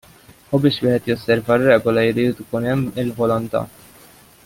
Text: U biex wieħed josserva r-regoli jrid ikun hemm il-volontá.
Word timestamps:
U 0.57 0.59
biex 0.63 0.79
wieħed 0.85 1.09
josserva 1.11 1.53
r-regoli 1.57 2.07
jrid 2.07 2.41
ikun 2.47 2.67
hemm 2.71 3.01
il-volontá. 3.05 3.63